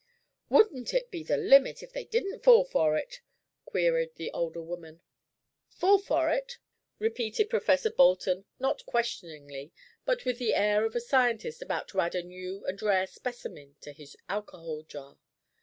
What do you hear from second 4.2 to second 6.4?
older woman. "Fall for